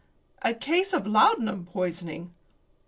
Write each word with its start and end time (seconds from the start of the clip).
"A 0.41 0.55
case 0.55 0.93
of 0.93 1.05
laudanum 1.05 1.67
poisoning." 1.67 2.33